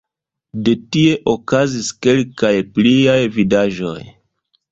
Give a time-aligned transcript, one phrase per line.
[0.67, 4.01] De tie okazis kelkaj pliaj vidaĵoj.